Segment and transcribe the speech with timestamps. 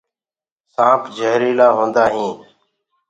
[0.73, 2.35] سآنپ جهريٚلآ هوندآ هينٚ۔